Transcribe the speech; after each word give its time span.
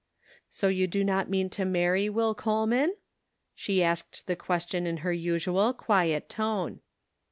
* 0.29 0.41
"So 0.49 0.67
you 0.67 0.87
do 0.87 1.03
not 1.03 1.29
mean 1.29 1.47
to 1.51 1.63
marry 1.63 2.09
Will 2.09 2.33
Coleman?" 2.33 2.95
She 3.53 3.83
asked 3.83 4.25
the 4.25 4.35
question 4.35 4.87
in 4.87 4.97
her 5.05 5.13
usual, 5.13 5.73
quiet 5.75 6.27
tone. 6.27 6.79